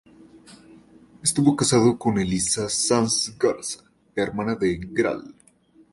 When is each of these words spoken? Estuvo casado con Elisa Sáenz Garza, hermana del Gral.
Estuvo 1.23 1.55
casado 1.55 1.99
con 1.99 2.17
Elisa 2.17 2.67
Sáenz 2.69 3.37
Garza, 3.37 3.81
hermana 4.15 4.55
del 4.55 4.91
Gral. 4.91 5.35